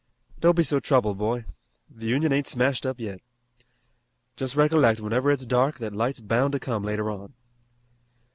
Don't 0.39 0.55
be 0.57 0.63
so 0.63 0.79
troubled, 0.79 1.19
boy. 1.19 1.45
The 1.87 2.07
Union 2.07 2.33
ain't 2.33 2.47
smashed 2.47 2.87
up 2.87 2.99
yet. 2.99 3.19
Just 4.35 4.55
recollect 4.55 4.99
whenever 4.99 5.29
it's 5.29 5.45
dark 5.45 5.77
that 5.77 5.93
light's 5.93 6.21
bound 6.21 6.53
to 6.53 6.59
come 6.59 6.81
later 6.83 7.11
on. 7.11 7.35